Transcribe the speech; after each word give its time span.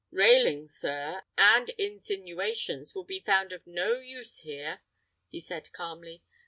"Railing, 0.09 0.65
sir, 0.65 1.21
and 1.37 1.69
insinuations 1.77 2.95
will 2.95 3.03
be 3.03 3.19
found 3.19 3.51
of 3.53 3.67
no 3.67 3.99
use 3.99 4.39
here," 4.39 4.81
he 5.29 5.39
said, 5.39 5.71
calmly. 5.73 6.23